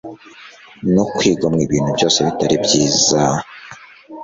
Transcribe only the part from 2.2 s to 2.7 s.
bitari